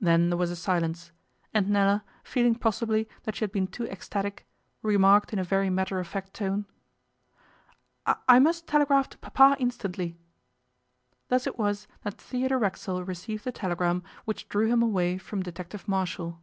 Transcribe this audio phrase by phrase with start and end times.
[0.00, 1.10] Then there was a silence,
[1.52, 4.46] and Nella, feeling possibly that she had been too ecstatic,
[4.82, 6.64] remarked in a very matter of fact tone:
[8.06, 10.16] 'I must telegraph to Papa instantly.'
[11.26, 15.88] Thus it was that Theodore Racksole received the telegram which drew him away from Detective
[15.88, 16.40] Marshall.